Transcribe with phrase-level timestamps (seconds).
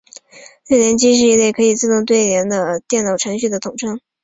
[0.67, 3.99] 对联机是一类可以自动对对联的电脑程序的统称。